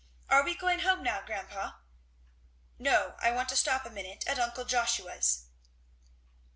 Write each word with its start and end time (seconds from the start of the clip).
Are 0.31 0.41
we 0.43 0.55
going 0.55 0.79
home 0.79 1.03
now, 1.03 1.21
grandpa?" 1.23 1.73
"No, 2.79 3.13
I 3.19 3.29
want 3.29 3.49
to 3.49 3.55
stop 3.55 3.85
a 3.85 3.91
minute 3.91 4.23
at 4.25 4.39
uncle 4.39 4.65
Joshua's." 4.65 5.43